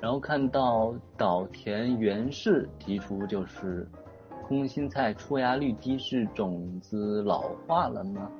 [0.00, 3.88] 然后看到岛田元氏提出，就是
[4.46, 8.30] 空心菜出芽率低是种子老化了吗？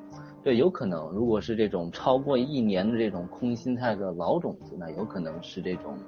[0.44, 1.08] 对，有可能。
[1.10, 5.98] 如果是这种超过一年的这种空心菜的老种子，那有可能是这种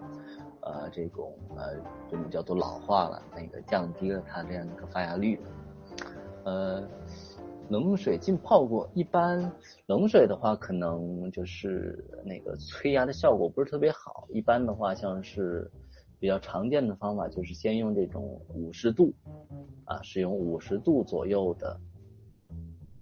[0.61, 1.75] 呃这种呃
[2.09, 5.41] 这种叫做老化了，那个降低了它这样一个发芽率。
[6.45, 6.83] 呃，
[7.71, 9.53] 冷水浸泡过，一般
[9.87, 14.27] 冷水的话，可能就是那个催芽的效果不是特别好。
[14.31, 15.71] 一般的话，像是
[16.19, 19.13] 比较常见的方法，就是先用这种五十度
[19.85, 21.81] 啊，使用五十度左右的，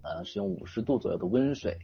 [0.01, 1.77] 呃，使用五十度左右的温水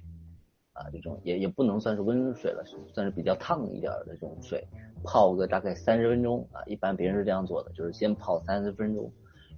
[0.73, 4.68] 啊，这种也也不能算是温水了，算是比较烫一点的这种水，
[5.04, 6.62] 泡个大概三十分钟啊。
[6.65, 9.09] 一般别人是这样做的，就是先泡三十分钟。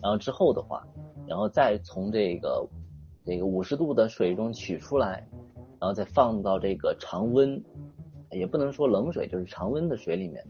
[0.02, 0.86] 然后之后的话，
[1.26, 2.68] 然后再从这个
[3.26, 5.28] 这个五十度的水中取出来，
[5.80, 7.60] 然后再放到这个常温，
[8.30, 10.46] 也不能说冷水，就是常温的水里面，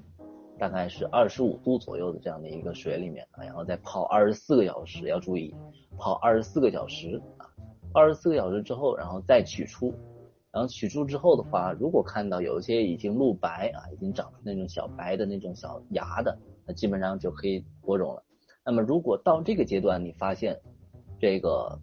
[0.60, 5.56] 大概是二十五度左右的这样的一个水里面，然后再泡二十四个小时，要注意
[5.98, 7.48] 泡二十四个小时啊，
[7.94, 9.94] 二十四个小时之后，然后再取出，
[10.52, 18.22] 然后取出之后的话，如果看到有一些已经露白啊，已经长出那种小白的那种小芽的，那基本上就可以播种了。
[18.66, 20.60] 那么，如果到这个阶段你发现
[21.20, 21.80] 这个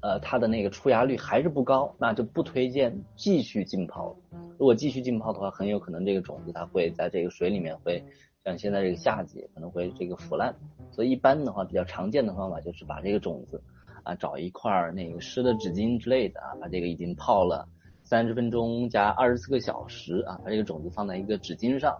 [0.00, 4.14] 呃它的那个出芽率还是不高，那就不推荐继续浸泡。
[4.58, 8.02] 如果继续浸泡的话，很有可能这个种子它会在这个水里面会
[8.44, 10.54] 像现在这个夏季可能会这个腐烂。
[10.90, 13.62] 所以一般的话，比较常见的方法就是把这个种子
[14.02, 17.68] 啊找一块那个湿的纸巾之类的啊，把这个已经泡了
[18.04, 21.98] 三十分钟加二十四个小时啊，把这个种子放在一个纸巾上，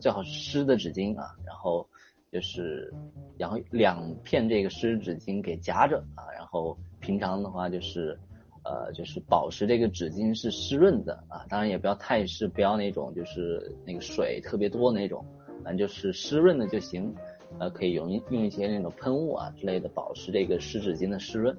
[0.00, 1.86] 最好是湿的纸巾啊，然后。
[2.32, 2.92] 就是，
[3.38, 8.18] 然后两片这个湿纸巾给夹着啊，然后平常的话就是，
[8.64, 15.22] 呃，就是保持这个纸巾是湿润的啊，当然也不要太湿，不要那种就是那个水特别多那种，
[15.62, 17.14] 反正就是湿润的就行，
[17.58, 21.54] 呃，可以用用一些那种喷雾啊之类的保持这个湿纸巾的湿润，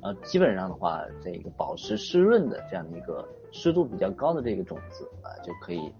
[0.00, 5.92] 呃，基本上的话，这个保持湿润的这样的一个湿度比较高的这个种子啊，就可以。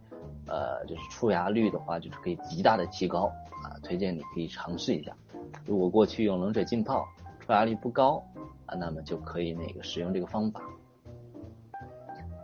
[0.49, 3.25] 呃，就是出芽率的话，就是可以极大的提高
[3.65, 5.13] 啊，推荐你可以尝试一下。
[5.65, 7.05] 如果过去用冷水浸泡，
[7.41, 8.23] 出芽率不高
[8.67, 10.61] 啊，那么就可以那个使用这个方法。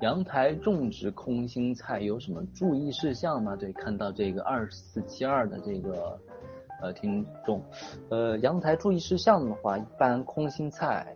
[0.00, 3.54] 阳台种植空心菜有什么注意事项吗？
[3.54, 6.18] 对，看到这个二四七二的这个
[6.80, 7.62] 呃听众，
[8.08, 11.14] 呃，阳台注意事项的话，一般空心菜，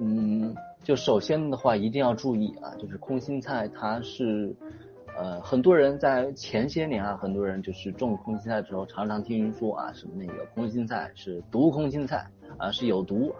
[0.00, 4.54] 嗯，就首先的话一定要注意啊，就是空心菜它是。
[5.16, 12.24] 呃，很多人在前些年啊，很多人就是种空心菜的时候，常常听人说啊，什么那个空心菜是毒空心菜
[12.56, 13.34] 啊，是有毒。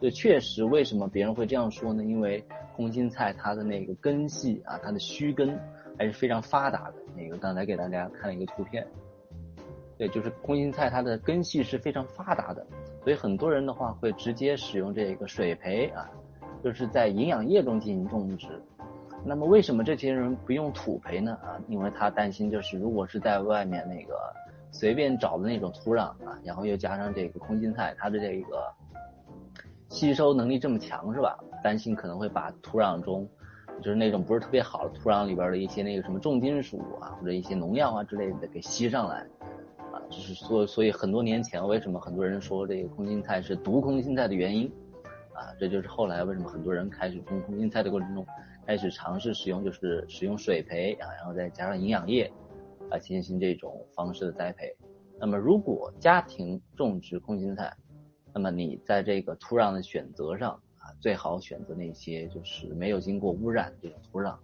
[0.00, 2.04] 对，确实，为什么别人会这样说呢？
[2.04, 2.44] 因为
[2.76, 5.58] 空心菜它的那个根系啊，它的须根
[5.98, 6.94] 还是非常发达的。
[7.16, 8.86] 那个刚才给大家看了一个图片，
[9.96, 12.64] 对，就是空心菜它的根系是非常发达的，
[13.02, 16.08] 所以很多人的话会直接使用这个水培啊，
[16.62, 18.46] 就是在营养液中进行种植。
[19.24, 21.32] 那么为什么这些人不用土培呢？
[21.42, 24.16] 啊，因为他担心就是如果是在外面那个
[24.70, 28.72] 随便找的那种土壤啊，然后又加上这个空心菜，它的这个
[29.88, 31.38] 吸收能力这么强是吧？
[31.62, 33.28] 担心可能会把土壤中
[33.82, 39.26] 就是那种不是特别好的土壤里边的一些那个什么重金属啊或者一些农药啊之类的给吸上来
[39.92, 44.70] 啊，就是所所以很多年前为什么很多人说这个空心菜是毒空心菜的原因
[45.32, 48.26] 啊，这就是后来为什么很多人开始种空心菜的过程中。
[48.66, 52.30] 开始尝试使用，就是使用水培啊，然后再加上营养液
[52.90, 54.76] 啊，进行这种方式的栽培。
[55.18, 57.74] 那么，如果家庭种植空心菜，
[58.32, 64.36] 那么你在这个土壤的选择上啊，最好选择那些就是没有经过污染的这种土壤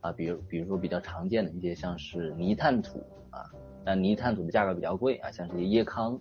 [0.00, 2.98] 啊，比如比如说比较常见的一些像是泥炭土
[3.30, 3.50] 啊，
[3.84, 6.20] 但泥炭土的价格比较贵啊，像这些椰糠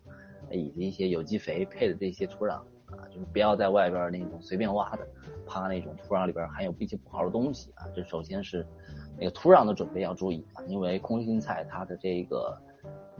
[0.49, 2.61] 以及一些有机肥配的这些土壤。
[2.91, 5.07] 啊，就是不要在外边那种随便挖的，
[5.47, 7.87] 怕那种土壤里边含有一些不好的东西啊。
[7.95, 8.67] 这首先是
[9.17, 12.61] 那个土壤的准备要注意啊，因为空心菜它的这个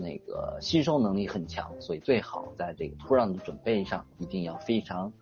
[0.01, 5.13] 那个吸收能力很强，所以最好在这个土壤的准备上一定要非常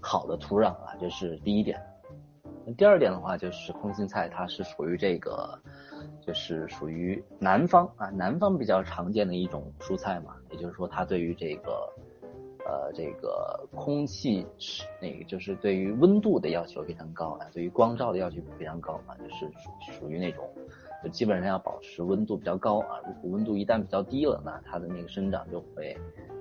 [0.00, 1.78] 好的土壤啊，这是第一点。
[2.64, 5.58] 那第二点的话就是空心菜它是属于这个
[6.20, 11.92] 就是属于南方啊，南方比较常见的一种蔬菜嘛，也就是说它对于这个。
[12.66, 19.70] 呃，这个空气是那个，就是对于温度的要求非常高啊，对于光照的要求非常高啊，就是属
[20.00, 20.46] 属于那种，
[21.02, 22.98] 就基本上要保持温度比较高啊。
[23.06, 25.96] 如果温度一旦比较低了，那它的那个生长就会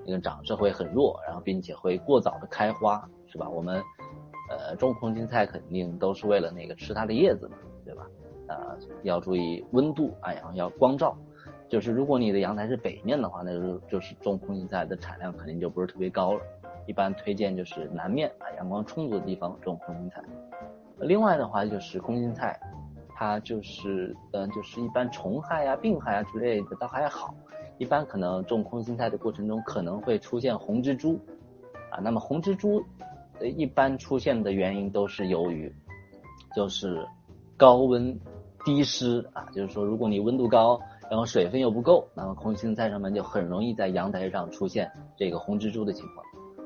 [0.06, 3.50] 那个长势会很弱，然后并且会过早的开花，是吧？
[3.50, 3.82] 我们
[4.50, 8.08] 呃种空心菜肯定都是为了那个吃它的叶子嘛，对吧？
[8.48, 11.16] 啊，要注意温度啊，然后要光照。
[11.70, 16.42] 就是如果你的阳台是北面的话，那就是就是种空心菜的产量肯定就不是特别高了。
[16.86, 20.24] 一般推荐就是南面啊，阳光充足的地方种空心菜。
[21.00, 22.58] 另外的话就是空心菜，
[23.18, 27.34] 它就是嗯就是一般虫害啊、病害啊之类的倒还好。
[27.80, 31.20] 一般可能种空心菜的过程中可能会出现红蜘蛛
[31.90, 32.84] 啊，那么红蜘蛛
[33.42, 35.74] 一般出现的原因都是由于
[36.56, 37.04] 就是
[37.58, 38.20] 高温
[38.64, 40.80] 低湿啊，就是说如果你温度高。
[41.10, 46.26] 然后水分又不够，那么空心菜上面就很容易在阳台上出现这个红蜘蛛的情况。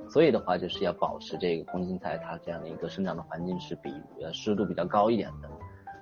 [0.10, 5.50] 所以的话，就是要保持这个空心菜它这样的一个生长的环境是比呃湿度比较高一点的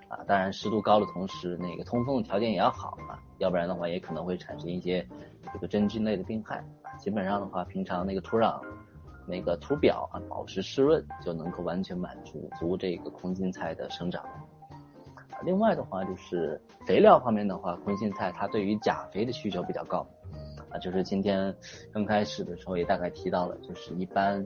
[0.09, 0.19] 啊。
[0.27, 5.07] 当然湿度高的同时，那个通风的条件也要好啊，要不然的话也可能会产生一些
[5.53, 6.91] 这个真菌类的病害啊。
[6.97, 8.59] 基本上的话，平常那个土壤
[9.25, 14.25] 那个土表啊保持湿润，就能够完全满足足这个空心菜的生长。
[15.45, 20.06] 另外的话，就是肥料方面的话，空心菜它对于钾肥的需求比较高，
[20.69, 21.56] 啊，就是今天
[21.94, 24.45] 刚开始的时候也大概提到了，就是一般，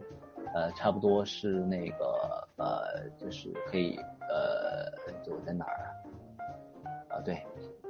[0.54, 3.98] 呃，差不多是那个呃，就是可以
[5.24, 5.74] 就在哪儿
[7.10, 7.18] 啊？
[7.18, 7.42] 啊，对，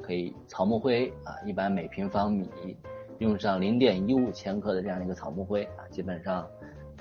[0.01, 2.77] 可以草木灰啊，一般每平方米
[3.19, 6.47] 用上零点一五千克的这样一个草木灰啊，基本上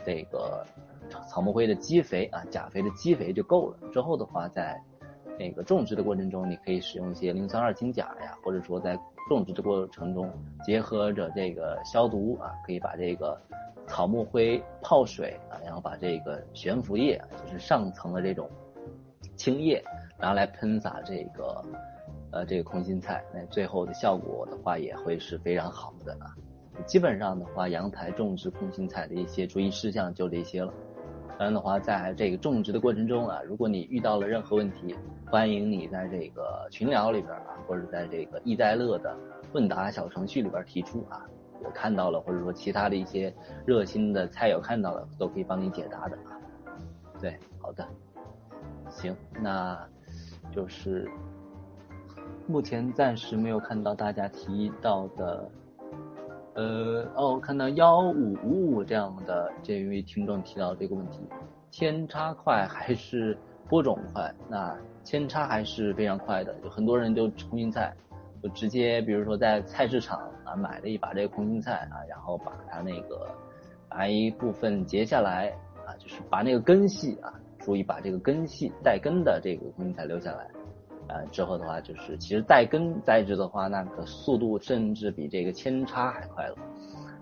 [0.05, 0.67] 这个
[1.29, 3.90] 草木灰的基肥啊，钾肥的基肥就够了。
[3.93, 4.82] 之后的话在。
[5.38, 8.96] 那个种植的过程中，你可以使用一些磷酸二氢钾呀，或者说在
[9.31, 10.31] 种植的过程中
[10.62, 13.40] 结合着这个消毒啊，可以把这个
[13.87, 18.49] 草木灰泡水啊，然后把这个悬浮液，就是上层的这种
[19.34, 19.82] 青叶
[20.22, 21.64] 拿来喷洒这个
[22.30, 26.30] 呃这个空心菜，那最后的效果的话也会是非常好的啊。
[26.86, 30.72] 基本上的话，阳台种植空心菜的一些注意事项就这些了。
[31.30, 34.94] 当然的话，在这个种植的过程中啊，如果你遇到了任何问题，
[35.26, 39.16] 欢迎你在这个群聊里边啊，或者在这个易在乐的
[39.52, 41.26] 问答小程序里边提出啊，
[41.64, 43.34] 我看到了，或者说其他的一些
[43.66, 46.38] 热心的菜友看到了，都可以帮你解答的啊。
[47.20, 47.84] 对，好的，
[48.88, 49.78] 行，那
[50.50, 51.09] 就是
[52.47, 55.50] 目前暂时没有看到大家提到的。
[56.55, 61.21] 呃哦，看到幺五五五这样的这位听众提到这个问题，
[61.71, 63.35] 扦插快还是
[63.71, 64.31] 播种快？
[64.50, 67.97] 那扦插还是非常快的，有很多人就空心菜，
[68.43, 73.31] 就直接比如说在菜市场啊买了一把这个空心菜啊，然后把它那个
[73.89, 75.49] 把一部分截下来
[75.87, 77.33] 啊，就是把那个根系啊，
[77.64, 80.50] 注意把这个根系带根的这个空心菜留下来。
[81.09, 86.56] 呃，之后的话就是，其实带根栽植的话，那个速度甚至比这个扦插还快了，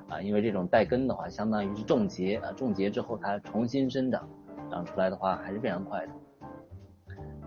[0.09, 4.29] 啊，因为这种带根的话，相当于是种结啊，种结之后它重新生长，
[4.71, 6.13] 长出来的话还是非常快的。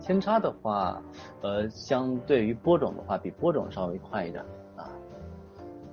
[0.02, 1.02] 扦插的话，
[1.42, 4.44] 呃，相对于播种的话，比播种稍微快一点
[4.76, 4.90] 啊。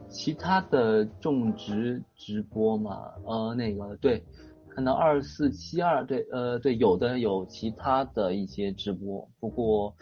[0.08, 4.24] 其他的种植直播嘛，呃，那个对。
[4.72, 9.94] 看到二四七二，对，呃，对，有的有其他的一些直播，不过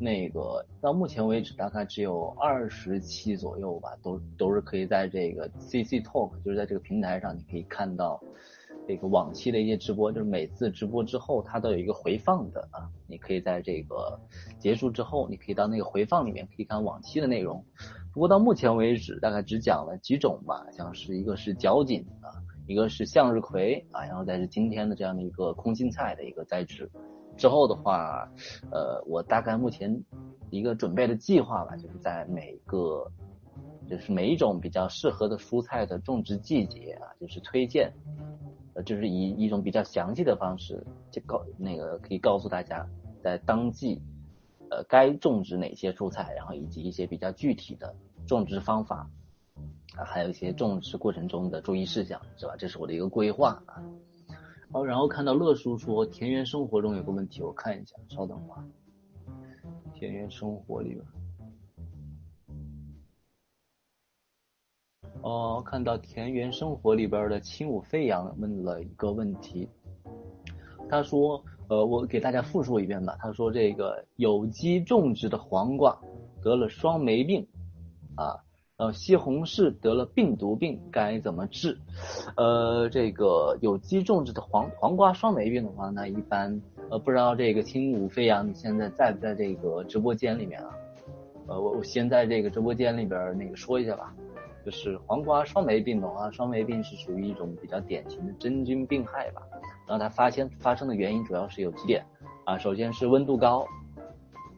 [0.00, 8.20] 那个到目前为止大概只有二十期左右吧，都都是可以在这个 CC Talk，就是在这个平台上，你可以看到
[8.88, 14.18] 这个往期的一些直播，就是每次直播之后它都有一个回放的啊，你可以在这个
[14.58, 17.64] 结束之后，你可以到那个回放里面可以看往期的内容。
[18.12, 22.32] 不过到目前为止大概只讲了几种吧，像是一个是角锦啊。
[22.66, 26.90] 一个是向日葵啊，然后再是今天的这样的一个空心菜的一个栽植。
[27.36, 28.28] 之后的话，
[28.70, 30.00] 呃，我大概目前
[30.50, 33.10] 一个准备的计划吧，就是在每个
[33.88, 37.92] 就是每一种比较适合的蔬菜的种植季节啊，就是推荐，
[38.74, 42.86] 呃，就是以一种比较详细的方式，就告那个可以告诉大家
[43.20, 44.00] 在当季
[44.70, 47.94] 呃该种植哪些蔬菜，然后以及一些比较具体的
[48.26, 49.10] 种植方法。
[49.96, 52.54] 啊，还有一些种植过程中的注意事项，是吧？
[52.58, 53.80] 这是我的一个规划啊。
[54.72, 58.64] 哦，然后看到乐叔说田园生活中有个问题，我看一下，稍等啊。
[59.92, 61.04] 田园生活里边，
[65.22, 69.68] 哦，看到田园生活里边的轻舞飞扬问了一个问题，
[70.88, 73.16] 他说，呃，我给大家复述一遍吧。
[73.20, 75.96] 他说这个有机种植的黄瓜
[76.42, 77.46] 得了双霉病，
[78.16, 78.42] 啊。
[78.76, 81.78] 呃，西红柿得了病毒病该怎么治？
[82.36, 90.70] 呃，这个有机种植的黄黄瓜双霉病的话，那一般呃，不知道这个轻舞飞扬你现在在不在这个直播间里面啊？
[91.46, 94.12] 呃，我我先在这个直播间里边那个说一下吧，
[94.64, 99.42] 就是黄瓜双霉病的话，双霉病是属于一种比较典型的真菌病害吧。
[99.86, 102.04] 然后它发现发生的原因主要是有几点
[102.44, 103.64] 啊，首先是温度高。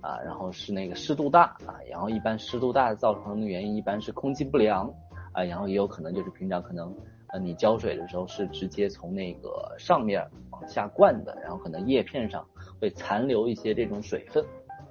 [0.06, 4.88] 啊，然后是那个湿度大啊，然后一般湿度大造成的原因一般是空气不良
[5.32, 6.94] 啊，然后也有可能就是平常可能
[7.30, 12.46] 呃你浇水的时候是直接从那个上面往下灌的，然后可能叶片上
[12.80, 14.44] 会残留一些这种水分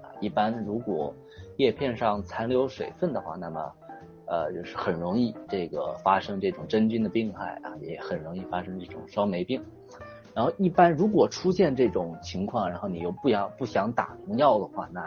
[0.03, 1.13] 啊，一般如果
[1.55, 3.71] 叶片上残留水分的话，那么
[4.27, 9.63] 呃就是很容易这个发生这种真菌的病害啊，也很容易发生这种烧霉病。
[10.35, 15.01] 然后一般如果出现这种情况，然后你又不要不想打农药的话，那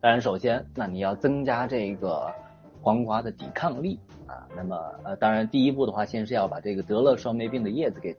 [0.00, 2.32] 当然首先那你要增加这个
[2.80, 4.48] 黄瓜的抵抗力啊。
[4.56, 8.16] 那么呃当然第一步的话，先是要把这个得了烧霉病的叶子给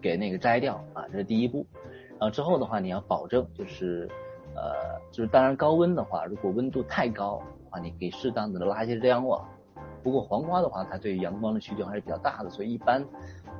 [0.00, 1.66] 给那个摘掉啊，这是第一步。
[2.12, 4.08] 然后之后的话，你要保证就是
[4.54, 9.46] 呃就是当然高温的话，如果温度太高啊，你可以适当的拉一些遮阳网。
[10.04, 13.04] 不过黄瓜的话，它对阳光的需求还是比较大的，所以一般。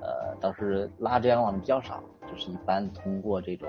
[0.03, 1.99] 呃，倒是拉遮阳网的比较少，
[2.31, 3.67] 就是一般通过这种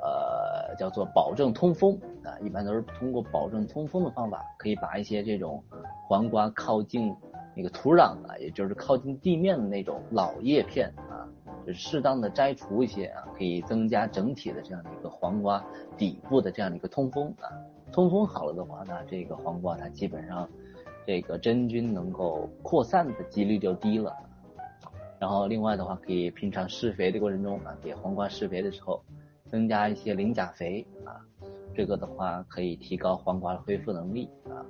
[0.00, 5.62] 呃叫做保证通风啊，一般都是通过保证通风的方法，可以把一些这种
[6.08, 7.14] 黄瓜靠近
[7.54, 11.28] 那个土壤啊，也就是靠近地面的那种老叶片啊，
[11.66, 15.62] 就是适当的摘除一些啊，可以增加整体的这样的一个黄瓜
[15.98, 17.52] 底部的这样的一个通风啊，
[17.92, 20.48] 通风好了的话，那这个黄瓜它基本上
[21.06, 24.14] 这个真菌能够扩散的几率就低了。
[25.18, 29.02] 然后另外的话，可以平常施肥的过程中啊，给黄瓜施肥的时候，
[29.46, 31.20] 增加一些磷钾肥啊，
[31.74, 34.60] 这个的话可以提高黄瓜的恢复能力啊。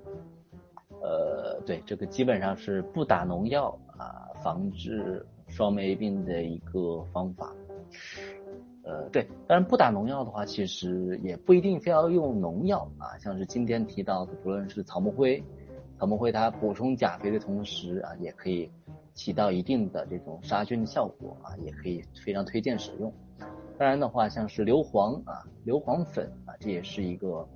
[1.02, 7.52] 呃，对，这个基本上是不打农药啊，防治霜霉病的一个方法。
[8.84, 15.42] 呃，对，当然不打农药的话，其实也不一定非要用农药啊，像是今天提到的，不论是草木灰，
[15.98, 18.70] 草木灰它补充钾肥的同时啊，也可以。
[19.14, 23.14] 起到一定的这种杀菌的效果啊，也可以非常推荐使用。
[23.78, 27.48] 当然的话，像是硫磺啊、硫磺粉啊，这也是一个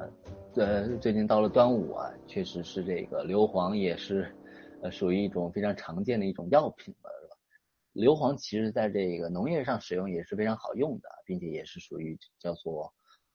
[0.00, 0.10] 呃
[0.56, 4.34] 呃，最近到了端午啊，确实是这个硫磺也是
[4.82, 7.36] 呃属于一种非常常见的一种药品了，是吧？
[7.92, 12.92] 硫磺其实在这个农业上使用也是非常好用的，并且也是属于叫做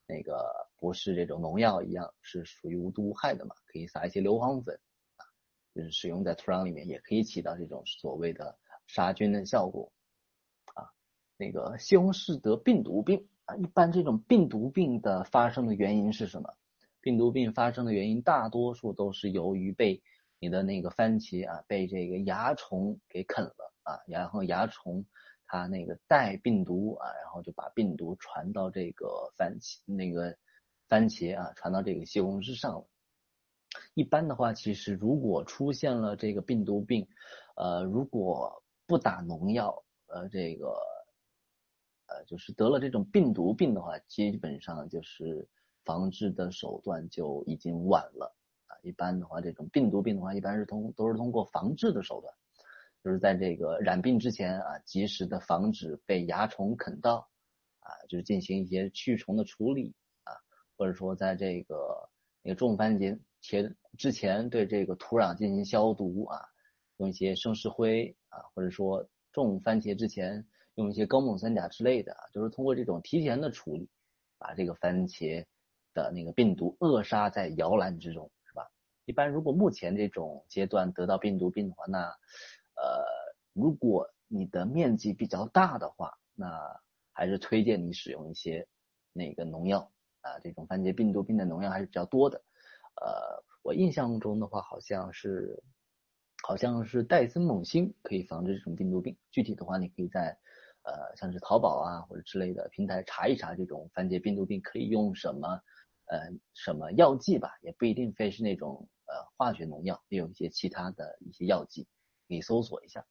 [0.08, 4.80] 那个不是这种农药一样，是属于无毒无害的嘛，可以撒一些硫磺粉
[5.18, 5.26] 啊。
[5.74, 8.58] 就是使用在土壤里面，也可以起到这种所谓的
[8.88, 9.92] 杀菌的效果
[10.74, 10.90] 啊。
[11.38, 16.54] 那个西红柿得病毒病啊，一般这种病毒病的发生的原因是什么？
[17.02, 20.02] 病毒病发生的原因大多数都是由于被
[20.40, 25.06] 你的那个番茄啊被这个蚜虫给啃了啊，然后蚜虫
[25.48, 30.38] 它那个带病毒啊，然后就把病毒传到这个番茄那个
[30.88, 32.88] 番茄啊，传到这个西红柿上了。
[33.94, 37.08] 一般的话，其实如果出现了这个病毒病，
[37.56, 40.68] 呃，如果不打农药，呃，这个，
[42.08, 45.46] 呃，就是得了这种病毒病的话，基本上就是
[45.84, 48.34] 防治的手段就已经晚了
[48.68, 48.78] 啊。
[48.82, 52.34] 一般的话，这种病毒病的话，一般是通都是通过防治的手段，
[53.06, 57.30] 就是在这个染病之前啊，及时的防止被蚜虫啃到
[57.82, 59.94] 啊，就是进行一些驱虫的处理
[60.24, 60.34] 啊，
[60.76, 62.10] 或者说在这个
[62.42, 63.20] 那个种番茄。
[63.42, 66.42] 前之前对这个土壤进行消毒啊，
[66.98, 70.44] 用一些生石灰啊，或者说种番茄之前
[70.74, 73.88] 用一些高锰酸钾之类的啊，就是通过这种提前的处理，
[74.40, 75.46] 把这个番茄
[75.94, 78.68] 的那个病毒扼杀在摇篮之中，是吧？
[79.06, 82.12] 一般如果目前这种阶段得到病毒病的话，那
[82.75, 83.05] 呃，
[83.53, 86.48] 如果你的面积比较大的话，那
[87.13, 88.67] 还是推荐你使用一些
[89.13, 89.91] 那个农药
[90.22, 92.38] 啊，这种番茄病毒病的农药还是比较多的。
[93.01, 95.62] 呃，我印象中的话，好像是，
[96.44, 99.17] 好像是戴森锰锌可以防治这种病毒病。
[99.32, 100.38] 具体的话，你可以在
[100.84, 105.48] 呃，像是淘宝啊或者之类的平台查一查这种番茄病毒病可以用什么
[106.05, 111.88] 呃什么药剂吧，也不一定非是那种呃化学农药，也有一些其他的一些药剂，
[112.27, 113.05] 你搜索一下。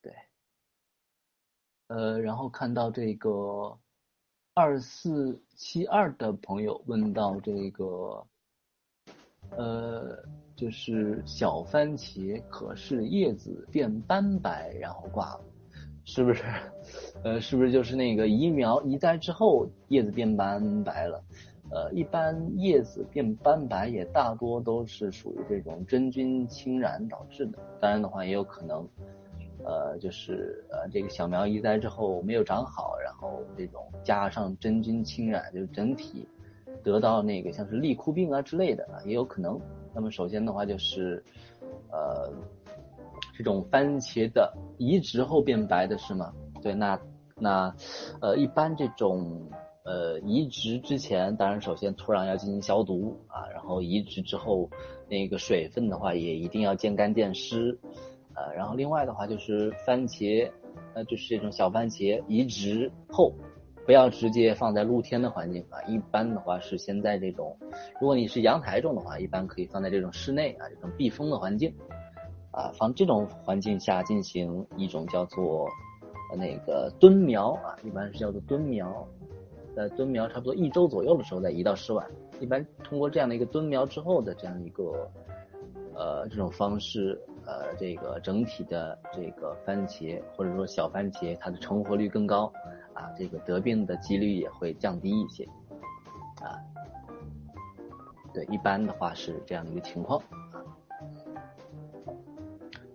[0.00, 0.14] 对，
[1.88, 3.78] 呃，然后看到这个。
[4.54, 8.26] 二四七二的朋友问到这个，
[9.48, 10.22] 呃，
[10.54, 15.44] 就是小番茄，可是叶子变斑白然后挂了，
[16.04, 16.44] 是不是？
[17.24, 21.24] 呃，是不是就是那个移苗移栽之后叶子变斑白了？
[21.72, 28.86] 呃，一般叶子变斑白也大多都是属于这种真菌侵染导致的，当然的话也有可能。
[29.64, 36.26] 呃，就是呃，这个小苗移栽之后没有长好，然后这种加上真菌侵染，就是整体
[36.82, 39.60] 得到那个像是立枯病啊之类的啊，也有可能。
[39.94, 41.22] 那么首先的话就是，
[41.92, 42.28] 呃，
[43.32, 46.34] 这种番茄的移植后变白的是吗？
[46.60, 46.98] 对，那
[47.36, 47.72] 那
[48.20, 49.48] 呃，一般这种
[49.84, 54.70] 呃移植之前，当然首先土壤要进行消毒啊，然后移植之后
[55.08, 57.78] 那个水分的话也一定要见干见湿，
[58.34, 60.50] 呃，然后另外的话就是番茄，
[60.94, 63.32] 呃，就是这种小番茄移植后。
[63.84, 67.58] 不要直接放在露天的环境啊，一般的话是先在这种，
[68.00, 71.74] 如果你是阳台种的话，一般可以放在这种室内啊，这种避风的环境
[72.52, 75.68] 啊，放这种环境下进行一种叫做
[76.38, 79.04] 那个蹲苗啊，一般是叫做蹲苗，
[79.74, 82.06] 在蹲苗差不多一周左右的时候再移到室外，
[82.40, 85.10] 一般通过这样的一个蹲苗之后的这样一个
[85.94, 92.52] 呃这种方式，呃这个整体的这个番茄或者说小番茄它的成活率更高。
[92.94, 95.44] 啊，这个得病的几率也会降低一些，
[96.42, 96.60] 啊，
[98.34, 100.20] 对，一般的话是这样的一个情况。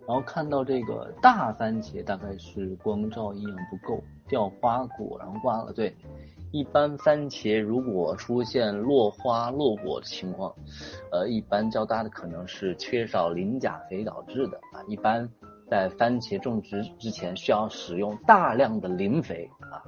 [0.06, 5.72] 然后看到这个大番茄大概是光照营养不够，掉花果然后挂了。
[5.72, 5.92] 对，
[6.50, 10.54] 一般番茄如果出现落花落果的情况，
[11.12, 14.82] 呃，一般较大的可能是缺少磷钾肥导致的啊。
[14.88, 15.28] 一般
[15.68, 19.82] 在番茄种植之前需要使用大量的磷肥啊。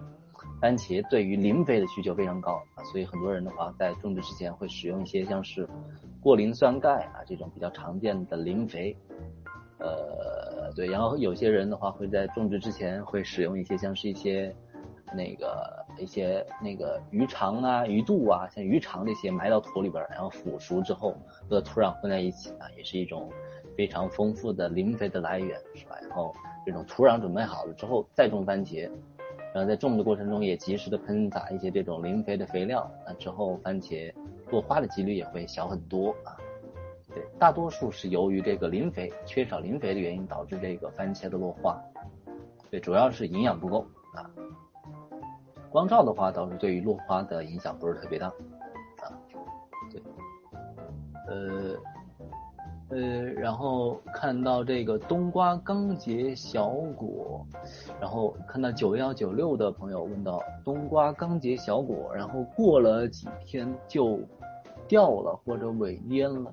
[0.61, 5.67] 番茄对于磷肥的需求非常高啊，所以很多人的话在种植之前会使用一些像是
[6.21, 8.95] 过磷酸钙啊这种比较常见的磷肥，
[9.79, 14.55] 呃对，然后有些人的话会在种植之前会使用一些像是一些
[15.15, 21.15] 那个一些那个鱼肠啊鱼肚啊像鱼肠这些埋到土里边，然后腐熟之后
[21.49, 23.31] 和土壤混在一起啊，也是一种
[23.77, 25.97] 非常丰富的磷肥的来源是吧？
[26.03, 28.91] 然后这种土壤准备好了之后再种番茄。
[29.53, 34.15] 然后在种的过程中也及时的喷洒一些这种磷肥的肥料，那之后番茄
[34.49, 36.39] 落花的几率也会小很多啊。
[37.13, 41.77] 对，大多数是由于这个磷肥缺少磷肥的原因导致这个番茄的落花。
[42.71, 44.31] 对，主要是营养不够啊。
[45.71, 49.09] 光照的话倒是对于落花的影响不是特别大啊。
[49.91, 50.03] 对，
[51.29, 51.77] 呃。
[52.93, 52.99] 呃，
[53.35, 57.47] 然后看到这个冬瓜刚结小果，
[58.01, 64.19] 然后看到九幺九六的朋友问到冬瓜刚结小果，然后过了几天就
[64.89, 66.53] 掉了或者萎蔫了，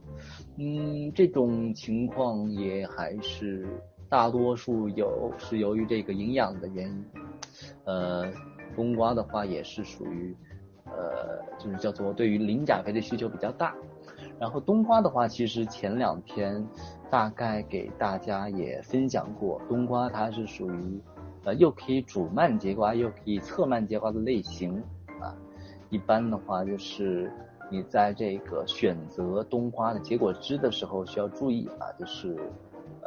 [0.57, 3.67] 嗯，这种情况也还是
[4.07, 7.05] 大多数有是由于这个营养的原因，
[7.85, 8.27] 呃，
[8.77, 10.37] 冬瓜的话也是属于
[10.85, 13.75] 呃，就是叫做对于磷钾肥的需求比较大。
[14.39, 16.63] 然后冬瓜的话，其实前两天
[17.09, 21.01] 大概给大家也分享过，冬瓜它是属于
[21.43, 24.81] 呃又可以主慢结瓜，又可以侧慢结瓜的类型
[25.19, 25.35] 啊。
[25.89, 27.31] 一般的话就是
[27.71, 32.37] 你在这个选择冬瓜的结果汁的时候需要注意啊，就是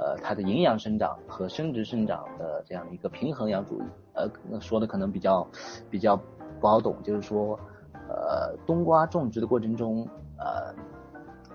[0.00, 3.84] 呃它的营养生长和生殖生长的这样一个平衡要注意。
[4.14, 4.26] 呃，
[4.60, 5.46] 说的可能比较
[5.90, 6.16] 比较
[6.58, 7.58] 不好懂，就是说
[8.08, 10.08] 呃冬瓜种植的过程中
[10.38, 10.74] 呃。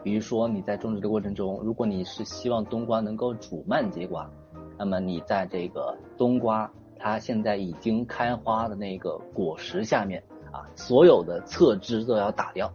[0.03, 4.29] 比如说你在种植的过程中，如果你是希望冬瓜能够主蔓结瓜，
[4.77, 12.71] 那么你在这个冬瓜它现在已经开花的那个果实下面啊，所有的侧枝都要打掉。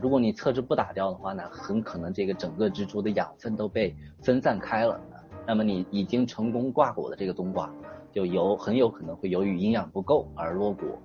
[0.00, 5.00] 如果你侧枝不打掉的话呢，很可能这个整个植株的养分都被分散开了，
[5.46, 7.70] 那么你已经成功挂果的这个冬瓜
[8.10, 10.98] 就有很有可能会由于营养不够而落果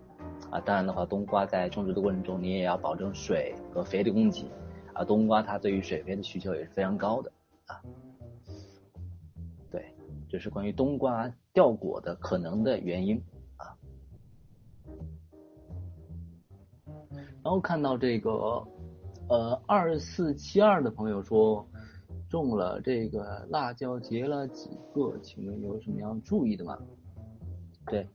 [0.49, 0.59] 啊。
[0.61, 4.45] 当然的话，冬瓜在种植的过程中你也要保证水和肥的供给。
[4.93, 7.29] 啊，冬瓜它对于水肥的需求也是非常高的
[7.65, 7.81] 啊。
[9.69, 9.93] 对，
[10.29, 13.21] 这是关于冬瓜掉果的可能的原因
[13.57, 13.75] 啊。
[17.43, 18.65] 然后看到这个
[19.27, 21.65] 呃二四七二的朋友说
[22.29, 26.77] 种了这个辣椒结了几个，请问有什么要注意的吗？
[27.87, 28.07] 对，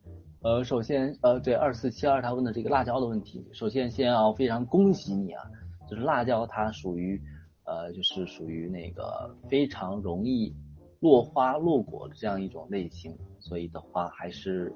[0.43, 5.43] 呃，首先呃对二四七二他问的这个辣椒的问题，首先先要非常恭喜你啊。
[5.89, 7.21] 就是辣椒，它属于
[7.65, 10.55] 呃，就是属于那个非常容易
[11.01, 14.73] 落花落果的这样一种类型，所以的话还是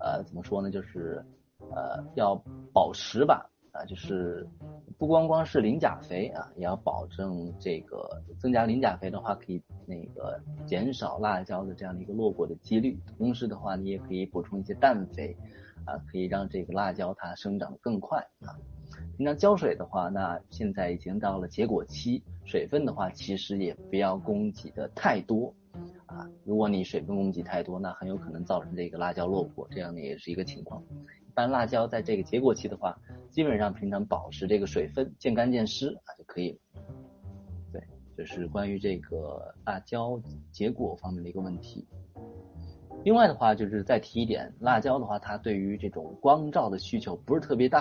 [0.00, 1.24] 呃怎么说呢，就是
[1.70, 2.34] 呃要
[2.74, 3.50] 保持吧
[3.86, 4.46] 就是
[4.98, 12.98] 不光光是磷钾肥啊，也要保证这个增加磷钾肥的话，可以那个减少辣椒的这样的一个落果的几率。
[13.18, 15.36] 同时的话，你也可以补充一些氮肥
[15.84, 18.56] 啊，可以让这个辣椒它生长更快啊。
[19.16, 25.54] 平常浇水的话，那现在已经到了结果期，水分的话其实也不要供给的太多
[26.06, 26.28] 啊。
[26.44, 30.82] 如果你水分供给太多，那很有可能造成这个辣椒落果，这样的也是一个情况。
[31.30, 32.98] 一般辣椒在这个结果期的话，
[33.30, 36.58] 基本上平常保持这个水分见干见湿啊就可以了。
[37.72, 37.80] 对，
[38.16, 41.86] 这是关于这个辣椒结果方面的一个问题。
[43.04, 47.78] 另外的话，就是再提一点，辣椒的话，它对于这种光照的需求不是特别大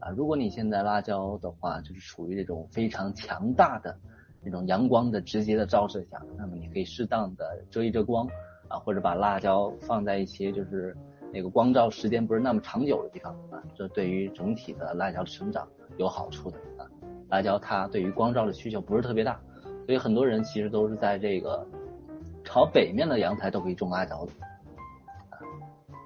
[0.00, 0.08] 啊。
[0.16, 3.94] 如果你现在辣椒的话，就是处于这种非常强大的
[4.42, 8.26] 那种阳光的直接的照射下，那么你可以适当的遮一遮光
[8.68, 10.96] 啊，或者把辣椒放在一些就是
[11.34, 15.68] 那个光照时间不是那么长久的地方啊，这对于整体的辣椒的生长
[15.98, 16.86] 有好处的啊。
[17.28, 19.40] 辣椒它对于光照的需求不是特别大，
[19.84, 21.66] 所以很多人其实都是在这个。
[22.46, 24.32] 朝北面的阳台都可以种辣椒的，
[25.30, 25.40] 啊，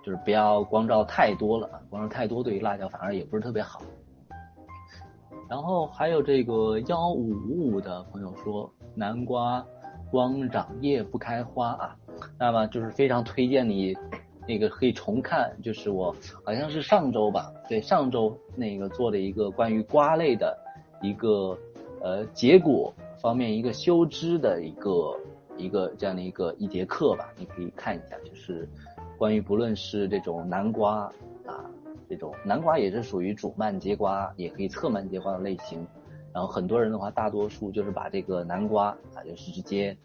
[0.04, 3.82] 就是不要光照太多了啊，光照太多对于辣椒反而也不是特别好。
[5.48, 9.66] 然后还有这个幺五五五的朋友说，南瓜
[10.12, 11.96] 光长叶不开花啊，
[12.38, 13.96] 那么就是非常推荐你
[14.48, 20.58] 那个可以重看，就是我好像是上周吧，对上周那个做的一个关于瓜类的
[21.00, 21.56] 一个
[22.00, 25.16] 呃结果方面一个修枝的一个。
[25.60, 28.68] 一个这样的一个一节课吧，你可以看一下，就是
[29.16, 30.98] 关于不论是这种南瓜
[31.44, 31.68] 啊，
[32.08, 35.84] 这种南瓜也是属于主蔓节瓜，也可以侧蔓节瓜的类型。
[36.32, 39.96] 然后很多人的话，大多数就是把这个南瓜啊，就是直接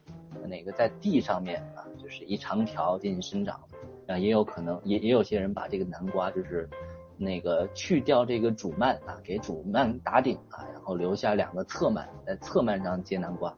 [0.48, 3.60] 哪个在地上面啊，就是一长条进行生长。
[4.08, 6.70] 啊，也有可能也也有些人把这个南瓜就是
[7.18, 13.54] 那个去掉这个主蔓啊，给主蔓打顶啊，然后留下两个侧蔓，在侧蔓上结南瓜。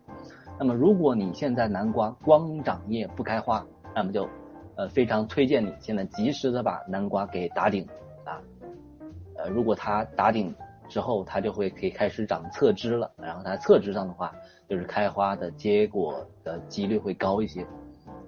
[0.57, 4.27] 那么，如果你现在南瓜光长叶不开花，那么就，
[4.75, 7.85] 呃，非常推荐你现在及时的把南瓜给打顶
[8.23, 8.39] 啊，
[9.37, 10.55] 呃，如果它打顶
[10.87, 14.33] 之后，它就会可以开始长侧枝了，然后它侧枝上的话，
[14.69, 17.65] 就是开花的结果的几率会高一些。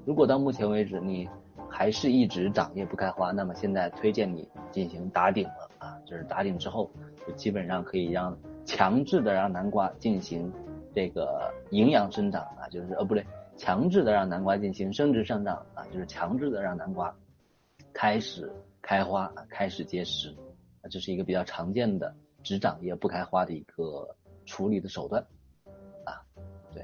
[0.05, 1.29] 如果到目前为止你
[1.69, 6.89] 还是一直长叶不开花，那么现在推荐你进行打顶了啊，就是打顶之后，
[7.25, 10.51] 就基本上可以让强制的让南瓜进行。
[10.95, 13.23] 这个营养生长啊，就是呃不对，
[13.55, 17.13] 强制的让南瓜进行生殖生长啊，就是强制的让南瓜
[17.93, 18.51] 开始
[18.81, 20.35] 开花，开始结实
[20.81, 24.15] 啊，这是一个比较常见的只长叶不开花的一个
[24.47, 25.23] 处理的手段
[26.03, 26.17] 啊。
[26.73, 26.83] 对，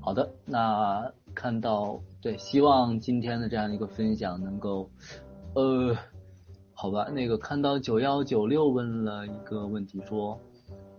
[0.00, 4.90] 好的，那看到对，希望今天的这样一个分享能够
[5.54, 5.96] 呃，
[6.74, 10.36] 好吧，那个看到九幺九六问了一个问题说。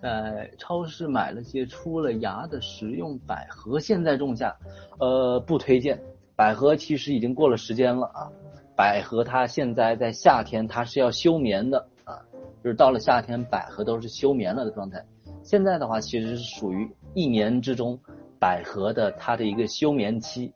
[0.02, 4.56] 在超市买了些出了芽的食用百合，现在种下，
[5.00, 6.02] 呃，不推荐。
[6.34, 8.32] 百合其实已经过了时间了啊。
[8.74, 12.24] 百合它现在在夏天它是要休眠的啊，
[12.63, 15.04] 就是到了夏天百合都是休眠了的状态。
[15.44, 18.00] 现在的话其实是属于一年之中
[18.40, 20.54] 百合的它的一个休眠期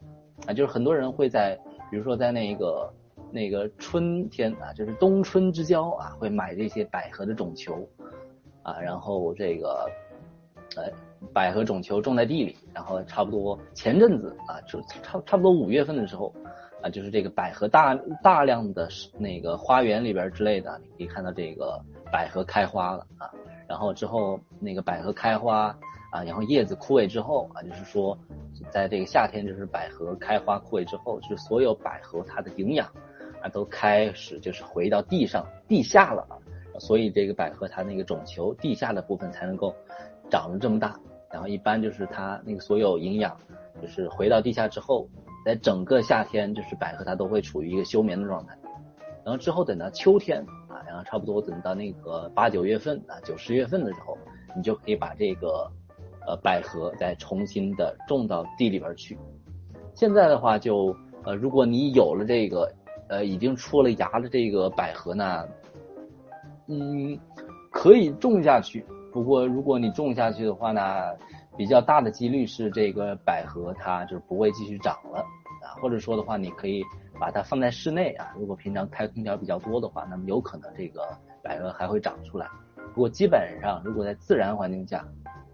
[0.48, 1.58] 啊，就是很多人会在
[1.90, 2.92] 比如说在那个
[3.32, 7.88] 那个春天啊，就是冬春之交啊，会买这些百合的种球。
[8.64, 9.90] 啊，然后这个，
[10.76, 10.84] 呃，
[11.34, 16.32] 百合种球种在地里，然后差不多前阵子啊，就差差不多五月份的时候，
[16.80, 23.34] 啊，就是这个百合大大量的那个花园里边之类的，你可以看到这个百合开花了啊，
[23.68, 25.76] 然后之后那个百合开花
[26.12, 28.16] 啊，然后叶子枯萎之后啊，就是说，
[28.70, 32.86] 在这个夏天就是百合开花枯萎之后，就是所有百合它的营养
[33.42, 36.38] 啊都开始就是回到地上地下了啊。
[36.80, 39.74] 所以这个百合它那个种球地下的部分才能够
[40.30, 41.00] 长得这么大，
[41.32, 43.38] 然后一般就是它那个所有营养
[43.82, 45.08] 就是回到地下之后，
[45.46, 48.58] 在整个夏天就是百合它都会处于一个休眠的状态，
[49.24, 54.18] 然后之后等到秋天啊，然后差不多等到那个八九月份啊九十月份的时候，
[54.56, 55.70] 你就可以把这个
[56.28, 59.18] 呃百合再重新的种到地里边去。
[59.94, 62.72] 现在的话就呃如果你有了这个
[63.10, 65.48] 呃已经出了芽的这个百合呢。
[66.68, 67.20] 嗯，
[67.70, 68.86] 可以种下去。
[69.12, 70.82] 不过，如果你种下去的话呢，
[71.58, 75.20] 比较大的几率是这个百合它就是不会继续长了
[75.62, 75.76] 啊。
[75.82, 76.82] 或者说的话，你可以
[77.20, 78.32] 把它放在室内啊。
[78.38, 81.02] 如果平常开空调比较多的话，那么有可能这个
[81.44, 82.48] 百合还会长出来。
[82.94, 85.06] 不过基本上，如果在自然环境下，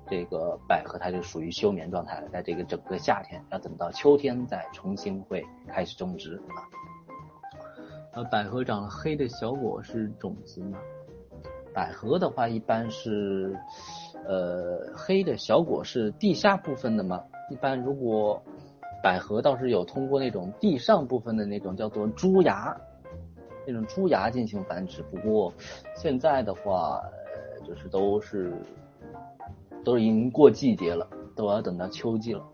[0.09, 2.27] 这个百合它就属于休眠状态了。
[2.29, 6.59] 在这个整个夏天，要等到秋天再重新会开始种植啊。
[8.13, 10.79] 呃，百合长了黑的小果是种子吗？
[11.73, 13.55] 百合的话，一般是，
[14.25, 17.23] 呃，黑的小果是地下部分的吗？
[17.51, 18.41] 一般如果
[19.03, 22.75] 百合倒是有通过那种地上部分的那种叫做珠芽，
[23.67, 25.03] 那种珠芽进行繁殖。
[25.03, 25.53] 不过
[25.95, 26.99] 现在的话，
[27.63, 28.51] 就是都是
[29.87, 32.45] 都已经过季节了，都要等到秋季了。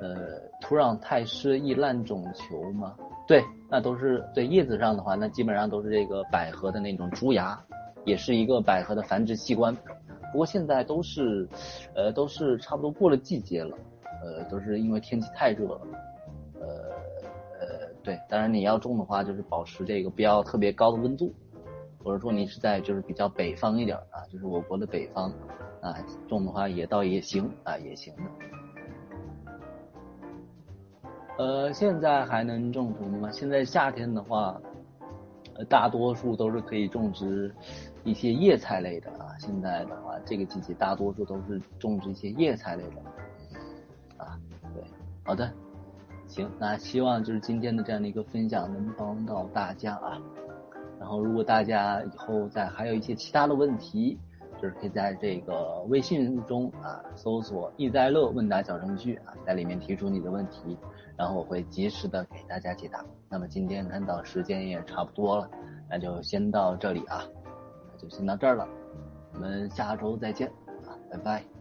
[0.00, 2.96] 呃，土壤太湿易烂种球吗？
[3.26, 7.62] 对，那都是对叶子上的话，那基本上都是这个百合的那种珠芽。
[8.06, 9.76] 也是一个百合的繁殖器官，
[10.32, 11.46] 不过现在都是，
[11.94, 13.76] 呃，都是差不多过了季节了，
[14.24, 15.80] 呃，都是因为天气太热了，
[16.58, 16.66] 呃
[17.60, 21.34] 呃，对，当然你要种的话，就是保持这个不要特别高的温度，
[22.02, 25.30] 或者说你是在就是比较北方一点啊，就是我国的北方
[25.80, 25.94] 啊
[26.28, 28.22] 种的话也倒也行啊也行的。
[31.38, 33.30] 呃，现在还能种什么吗？
[33.30, 34.60] 现在夏天的话，
[35.68, 37.54] 大多数都是可以种植
[38.02, 39.36] 一些叶菜类的啊。
[39.38, 44.36] 现在的话，这个季节大多数都是种植一些叶菜类的啊。
[44.74, 44.82] 对，
[45.24, 45.48] 好的，
[46.26, 50.20] 行，那希望就是今天的这样的一个分享能帮到大家啊。
[50.98, 54.18] 然后，如果大家以后再还有一些其他的问题，
[54.60, 60.76] 就是可以在这个微信中啊搜索“易在乐问答小程序”啊，在里面提出你的问题。
[61.16, 63.04] 然后我会及时的给大家解答。
[63.28, 65.50] 那么今天看到时间也差不多了，
[65.90, 67.24] 那就先到这里啊，
[67.92, 68.68] 那就先到这儿了。
[69.34, 70.48] 我们下周再见
[70.86, 71.57] 啊，拜拜。